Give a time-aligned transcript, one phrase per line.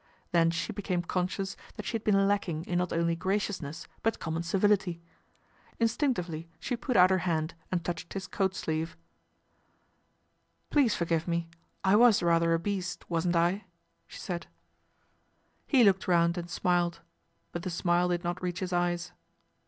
[0.31, 4.41] Then she became conscious that she had been lacking in not only graciousness but common
[4.41, 4.99] civility.
[5.79, 8.97] Instinctively *he put out her hand and touched his coat sleeve."
[10.71, 11.47] Please forgive me,
[11.83, 13.65] I was rather a beast, wasn't I?"
[14.07, 14.47] she said.
[14.47, 17.01] LORD PETER PROMISES A SOLUTION 105 He looked round and smiled;
[17.51, 19.11] but the smile did not reach his eyes.